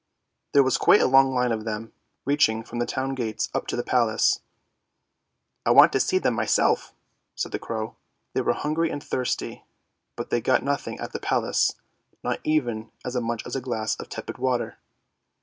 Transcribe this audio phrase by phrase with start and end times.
[0.53, 1.93] There was quite a long line of them,
[2.25, 4.39] reaching from the town gates up to the Palace."
[5.63, 6.91] I went to see them myself,"
[7.35, 7.95] said the crow."
[8.33, 9.63] They were hungry and thirsty,
[10.15, 11.73] but they got nothing at the Palace,
[12.23, 14.79] not even as much as a glass of tepid water.